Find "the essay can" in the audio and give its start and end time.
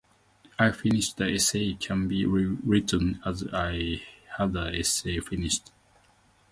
1.17-2.07